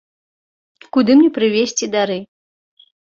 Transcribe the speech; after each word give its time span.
Куды 0.95 1.11
мне 1.19 1.29
прывезці 1.35 1.89
дары? 1.97 2.17